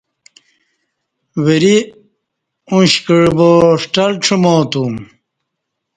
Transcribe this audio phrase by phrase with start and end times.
[1.43, 1.77] وری
[2.75, 3.51] اش کعہ با
[3.81, 4.93] ݜٹلہ ڄماتوم